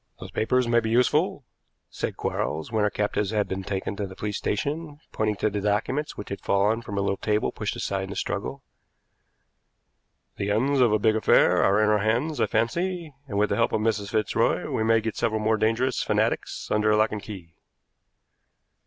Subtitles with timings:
[0.19, 1.43] "Those papers may be useful,"
[1.91, 5.61] said Quarles, when our captives had been taken to the police station, pointing to the
[5.61, 8.63] documents which had fallen from a little table pushed aside in the struggle.
[10.37, 13.57] "The ends of a big affair are in our hands, I fancy, and, with the
[13.57, 14.09] help of Mrs.
[14.09, 17.53] Fitzroy, we may get several more dangerous fanatics under lock and key."